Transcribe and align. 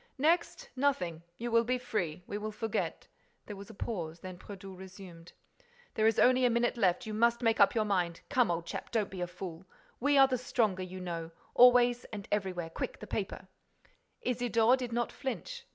"Next? 0.17 0.67
Nothing.—You 0.75 1.51
will 1.51 1.63
be 1.63 1.77
free.—We 1.77 2.39
will 2.39 2.51
forget—" 2.51 3.07
There 3.45 3.55
was 3.55 3.69
a 3.69 3.75
pause. 3.75 4.19
Then 4.19 4.35
Brédoux 4.39 4.75
resumed: 4.75 5.31
"There 5.93 6.07
is 6.07 6.17
only 6.17 6.43
a 6.43 6.49
minute 6.49 6.75
left. 6.75 7.05
You 7.05 7.13
must 7.13 7.43
make 7.43 7.59
up 7.59 7.75
your 7.75 7.85
mind. 7.85 8.21
Come, 8.27 8.49
old 8.49 8.65
chap, 8.65 8.89
don't 8.89 9.11
be 9.11 9.21
a 9.21 9.27
fool.—We 9.27 10.17
are 10.17 10.27
the 10.27 10.39
stronger, 10.39 10.81
you 10.81 10.99
know, 10.99 11.29
always 11.53 12.05
and 12.05 12.27
everywhere.—Quick, 12.31 12.97
the 12.99 13.05
paper—" 13.05 13.47
Isidore 14.23 14.75
did 14.75 14.91
not 14.91 15.11
flinch. 15.11 15.67